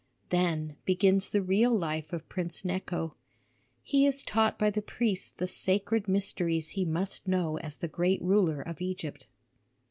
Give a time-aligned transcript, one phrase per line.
[0.29, 3.13] "Then begins the real life of Prince Necho.
[3.83, 8.19] He is taught by the priests the sacred mysteries he must know as the great
[8.23, 9.27] ruler of Egypt.